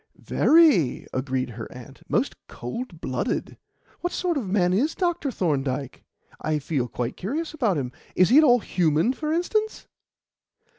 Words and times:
"Very," 0.15 1.05
agreed 1.13 1.51
her 1.51 1.71
aunt. 1.71 2.01
"Most 2.09 2.33
cold 2.47 3.01
blooded. 3.01 3.59
What 3.99 4.11
sort 4.11 4.35
of 4.35 4.49
man 4.49 4.73
is 4.73 4.95
Dr. 4.95 5.29
Thorndyke? 5.29 6.03
I 6.41 6.57
feel 6.57 6.87
quite 6.87 7.15
curious 7.15 7.53
about 7.53 7.77
him. 7.77 7.91
Is 8.15 8.29
he 8.29 8.39
at 8.39 8.43
all 8.43 8.61
human, 8.61 9.13
for 9.13 9.31
instance?" 9.31 9.85